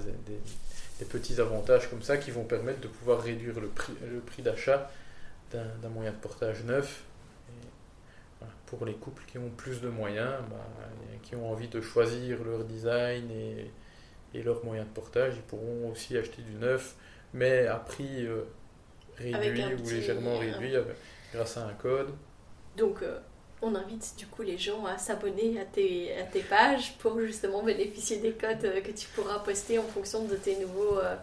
[0.99, 4.41] des, petits avantages comme ça qui vont permettre de pouvoir réduire le prix, le prix
[4.41, 4.89] d'achat
[5.51, 7.03] d'un moyen de portage neuf.
[8.65, 10.65] pour les couples qui ont plus de moyens, bah,
[11.21, 13.71] qui ont envie de choisir leur design et,
[14.33, 16.95] et leur moyen de portage, ils pourront aussi acheter du neuf,
[17.33, 18.45] mais à prix euh,
[19.17, 20.73] réduit ou légèrement réduit
[21.33, 22.09] grâce à un code.
[22.79, 23.17] Donc, euh,
[23.61, 27.61] on invite du coup les gens à s'abonner à tes, à tes pages pour justement
[27.61, 31.15] bénéficier des codes euh, que tu pourras poster en fonction de tes nouveaux, euh,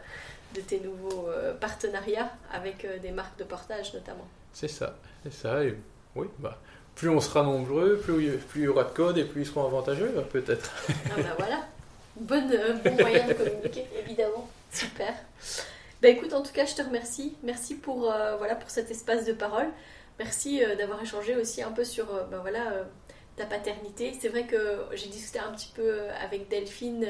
[0.54, 1.28] de tes nouveaux
[1.60, 4.26] partenariats avec des marques de portage notamment.
[4.52, 5.64] C'est ça, c'est ça.
[5.64, 5.74] Et
[6.14, 6.58] oui, bah,
[6.94, 9.66] plus on sera nombreux, plus, plus il y aura de codes et plus ils seront
[9.66, 10.70] avantageux, peut-être.
[10.88, 11.66] Ah bah voilà,
[12.16, 12.48] Bonne,
[12.84, 14.48] bon moyen de communiquer, évidemment.
[14.72, 15.14] Super.
[16.02, 17.34] Bah écoute, en tout cas, je te remercie.
[17.42, 19.68] Merci pour, voilà, pour cet espace de parole.
[20.18, 22.84] Merci euh, d'avoir échangé aussi un peu sur euh, ben voilà, euh,
[23.36, 24.14] ta paternité.
[24.18, 27.06] C'est vrai que j'ai discuté un petit peu avec Delphine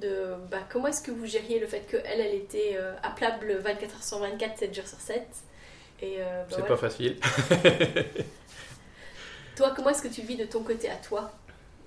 [0.00, 4.06] de bah, comment est-ce que vous gériez le fait qu'elle, elle était appelable 24 h
[4.06, 5.26] sur 24, 7 jours sur 7.
[6.02, 7.16] Et, bah, c'est pas facile.
[9.56, 11.32] toi, comment est-ce que tu vis de ton côté à toi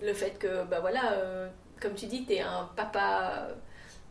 [0.02, 3.50] Le fait que, bah voilà, comme tu dis, tu es un papa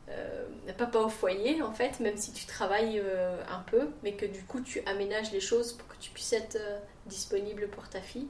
[0.08, 4.26] euh, pas au foyer en fait, même si tu travailles euh, un peu, mais que
[4.26, 8.00] du coup tu aménages les choses pour que tu puisses être euh, disponible pour ta
[8.00, 8.28] fille.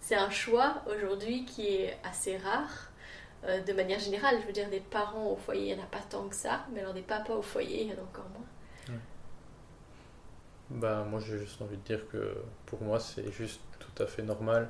[0.00, 2.92] C'est un choix aujourd'hui qui est assez rare.
[3.66, 6.04] de manière générale, je veux dire, des parents au foyer, il n'y en a pas
[6.08, 8.46] tant que ça, mais alors des papas au foyer, il y en a encore moins.
[10.68, 12.36] Bah, moi j'ai juste envie de dire que
[12.66, 14.68] pour moi c'est juste tout à fait normal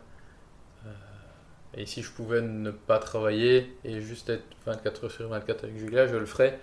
[1.76, 5.76] Et si je pouvais ne pas travailler et juste être 24 heures sur 24 avec
[5.76, 6.58] Julia, je le ferais.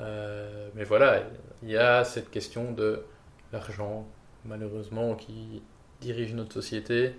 [0.00, 1.22] Euh, mais voilà,
[1.62, 3.04] il y a cette question de
[3.52, 4.06] l'argent,
[4.44, 5.62] malheureusement, qui
[6.00, 7.14] dirige notre société.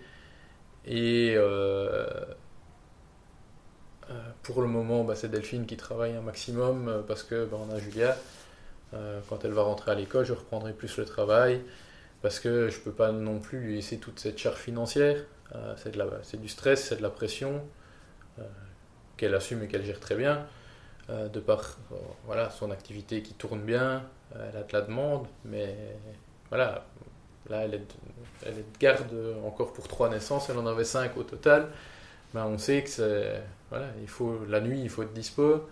[0.86, 2.06] Et euh,
[4.10, 7.73] euh, pour le moment, bah, c'est Delphine qui travaille un maximum parce que bah, on
[7.73, 8.17] a Julia.
[9.30, 11.62] quand elle va rentrer à l'école, je reprendrai plus le travail
[12.26, 15.24] parce que je peux pas non plus lui laisser toute cette charge financière.
[15.76, 17.62] c'est du stress, c'est de la pression
[19.18, 20.48] qu'elle assume et qu'elle gère très bien.
[21.12, 21.60] Euh, de par
[21.92, 24.02] euh, voilà, son activité qui tourne bien,
[24.36, 25.76] euh, elle a de la demande, mais
[26.50, 26.84] voilà,
[27.48, 29.14] là elle est, garde
[29.46, 31.68] encore pour trois naissances, elle en avait cinq au total.
[32.34, 33.36] Ben, on sait que
[33.70, 35.70] voilà, il faut la nuit, il faut être dispo.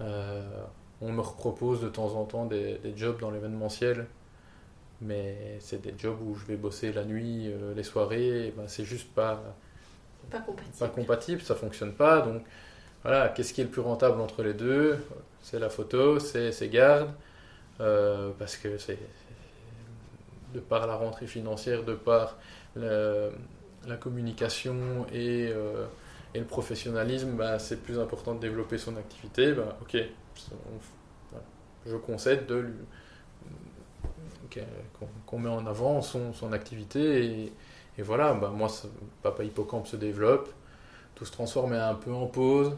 [0.00, 4.06] on me repropose de temps en temps des jobs dans l'événementiel,
[5.02, 9.08] mais c'est des jobs où je vais bosser la nuit, les soirées, ben, c'est juste
[9.12, 9.42] pas
[10.30, 10.76] pas compatible.
[10.78, 12.42] pas compatible, ça fonctionne pas, donc
[13.02, 14.98] voilà, qu'est-ce qui est le plus rentable entre les deux?
[15.42, 17.10] C'est la photo, c'est ses gardes,
[17.80, 18.98] euh, parce que c'est
[20.54, 22.38] de par la rentrée financière, de par
[22.76, 23.30] la,
[24.00, 25.86] communication euh,
[26.34, 29.52] et, le professionnalisme, bah, c'est plus important de développer son activité.
[29.52, 29.96] Bah, ok,
[31.86, 32.66] je concède de
[35.28, 37.52] qu'on met en avant son, son activité et,
[37.98, 38.68] et voilà, bah, moi,
[39.22, 40.50] Papa Hippocampe se développe,
[41.14, 42.76] tout se transforme un peu en pause,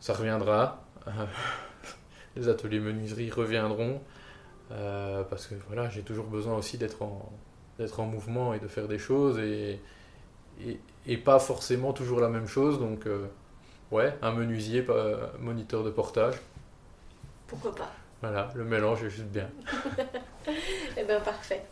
[0.00, 0.84] ça reviendra.
[2.36, 4.00] les ateliers menuiserie reviendront.
[4.72, 7.30] Euh, parce que voilà, j'ai toujours besoin aussi d'être en,
[7.78, 9.80] d'être en mouvement et de faire des choses et,
[11.06, 12.78] et, pas forcément toujours la même chose.
[12.78, 13.26] Donc, euh,
[13.90, 16.34] ouais, un menuisier, pas, moniteur de portage.
[17.46, 17.92] Pourquoi pas?
[18.22, 19.48] Voilà, le mélange est juste bien.
[20.96, 21.62] eh bien, parfait.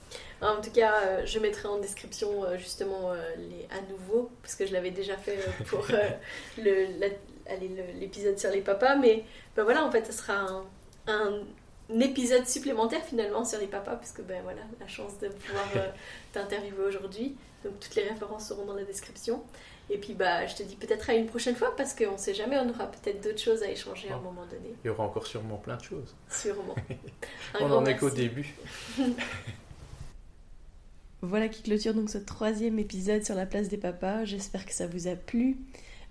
[0.41, 4.73] En tout cas, euh, je mettrai en description justement les à nouveau, parce que je
[4.73, 5.87] l'avais déjà fait pour
[6.59, 6.87] le,
[7.99, 9.25] l'épisode sur les papas, mais
[9.57, 10.65] ben voilà, en fait, ce sera
[11.07, 11.41] un,
[12.01, 15.89] épisode supplémentaire finalement sur les papas, puisque ben voilà, la chance de pouvoir euh,
[16.33, 17.37] t'interviewer aujourd'hui.
[17.63, 19.43] Donc toutes les références seront dans la description.
[19.91, 22.35] Et puis bah, je te dis peut-être à une prochaine fois, parce qu'on ne sait
[22.35, 24.75] jamais, on aura peut-être d'autres choses à échanger à un moment donné.
[24.83, 26.15] Il y aura encore sûrement plein de choses.
[26.31, 26.75] Sûrement.
[27.61, 28.55] on en est qu'au début.
[31.23, 34.27] Voilà qui clôture donc ce troisième épisode sur la place des papas.
[34.27, 35.57] J'espère que ça vous a plu.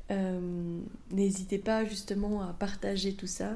[0.09, 0.79] Euh,
[1.11, 3.51] n'hésitez pas justement à partager tout ça.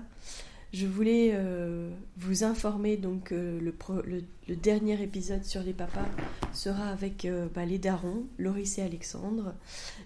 [0.73, 6.05] Je voulais euh, vous informer donc euh, le, dernier épisode sur les papas
[6.53, 9.53] sera avec bah, les darons, Loris et Alexandre,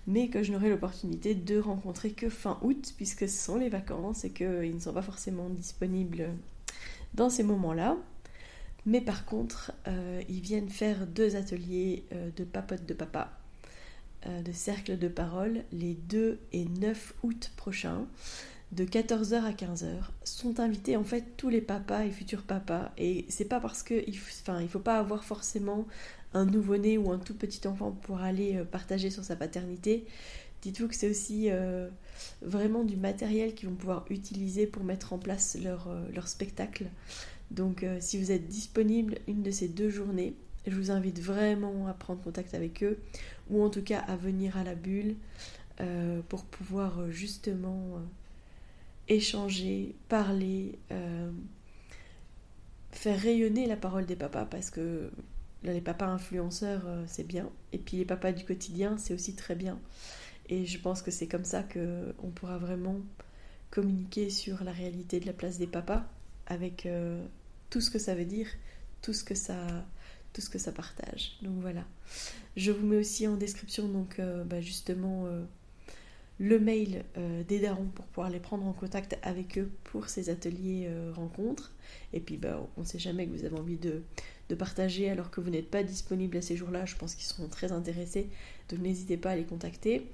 [0.08, 4.24] mais que je n'aurai l'opportunité de rencontrer que fin août puisque ce sont les vacances
[4.24, 6.30] et qu'ils ne sont pas forcément disponibles
[7.14, 7.98] dans ces moments-là.
[8.86, 9.72] Mais par contre,
[10.28, 12.04] ils viennent faire deux ateliers
[12.36, 13.32] de papote de papa
[14.28, 18.06] euh, de cercle de parole les 2 et 9 août prochains
[18.72, 19.90] de 14h à 15h
[20.24, 22.92] sont invités en fait tous les papas et futurs papas.
[22.98, 25.86] Et c'est pas parce que il, enfin, faut pas avoir forcément
[26.34, 30.06] un nouveau-né ou un tout petit enfant pour aller euh, partager sur sa paternité.
[30.62, 31.90] Dites-vous que c'est aussi euh,
[32.42, 36.86] vraiment du matériel qu'ils vont pouvoir utiliser pour mettre en place leur, leur spectacle.
[37.50, 40.36] Donc si vous êtes disponible une de ces deux journées
[40.68, 43.00] je vous invite vraiment à prendre contact avec eux
[43.50, 45.16] ou en tout cas à venir à la bulle
[45.80, 48.00] euh, pour pouvoir euh, justement euh,
[49.16, 50.80] échanger, parler,
[52.92, 55.12] faire rayonner la parole des papas parce que
[55.64, 59.80] les papas influenceurs c'est bien et puis les papas du quotidien c'est aussi très bien
[60.50, 62.98] et je pense que c'est comme ça que on pourra vraiment
[63.70, 66.04] communiquer sur la réalité de la place des papas
[66.48, 66.88] avec
[67.72, 68.48] tout ce que ça veut dire,
[69.02, 71.38] tout ce que ça partage.
[71.42, 71.86] Donc voilà.
[72.56, 75.44] Je vous mets aussi en description donc euh, bah, justement euh,
[76.42, 80.32] le mail euh, des darons pour pouvoir les prendre en contact avec eux pour ces
[80.32, 81.72] ateliers rencontres.
[82.14, 84.02] Et puis bah, on ne sait jamais que vous avez envie de,
[84.58, 86.86] partager alors que vous n'êtes pas disponible à ces jours-là.
[86.86, 88.28] Je pense qu'ils seront très intéressés.
[88.68, 90.08] Donc n'hésitez pas à les contacter.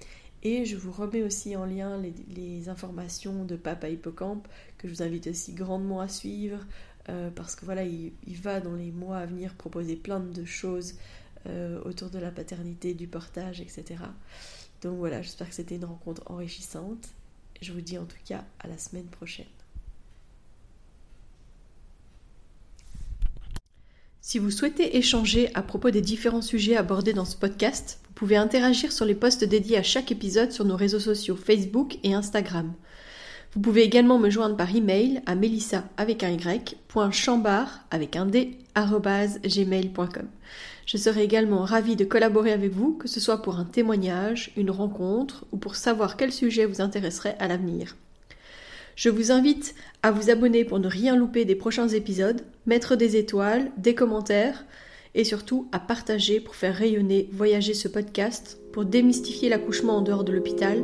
[0.43, 1.99] Et je vous remets aussi en lien
[2.29, 4.47] les, informations de Papa Hippocampe
[4.77, 6.59] que je vous invite aussi grandement à suivre.
[7.09, 10.95] Euh, parce que voilà, il, va dans les mois à venir proposer plein de choses
[11.47, 13.95] euh, autour de la paternité, du portage, etc.
[14.81, 17.09] Donc voilà, j'espère que c'était une rencontre enrichissante.
[17.61, 19.45] Je vous dis en tout cas à la semaine prochaine.
[24.21, 28.35] Si vous souhaitez échanger à propos des différents sujets abordés dans ce podcast, vous pouvez
[28.35, 32.73] interagir sur les posts dédiés à chaque épisode sur nos réseaux sociaux Facebook et Instagram.
[33.57, 36.75] Vous pouvez également me joindre par email à melissa avec un y,
[37.89, 40.27] avec un d, gmail.com.
[40.85, 44.69] Je serai également ravie de collaborer avec vous, que ce soit pour un témoignage, une
[44.69, 47.95] rencontre ou pour savoir quel sujet vous intéresserait à l'avenir.
[48.95, 53.15] Je vous invite à vous abonner pour ne rien louper des prochains épisodes, mettre des
[53.15, 54.65] étoiles, des commentaires
[55.17, 60.23] et surtout à partager pour faire rayonner, voyager ce podcast, pour démystifier l'accouchement en dehors
[60.23, 60.83] de l'hôpital,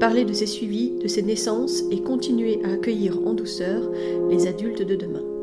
[0.00, 3.90] parler de ses suivis, de ses naissances et continuer à accueillir en douceur
[4.30, 5.33] les adultes de demain.